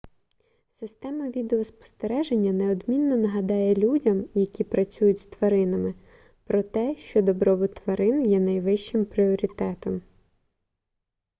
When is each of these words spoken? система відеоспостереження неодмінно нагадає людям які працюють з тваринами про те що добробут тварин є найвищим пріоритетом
система 0.71 1.29
відеоспостереження 1.29 2.53
неодмінно 2.53 3.17
нагадає 3.17 3.75
людям 3.75 4.25
які 4.33 4.63
працюють 4.63 5.19
з 5.19 5.25
тваринами 5.25 5.93
про 6.43 6.63
те 6.63 6.95
що 6.95 7.21
добробут 7.21 7.73
тварин 7.73 8.31
є 8.31 8.39
найвищим 8.39 9.05
пріоритетом 9.05 10.01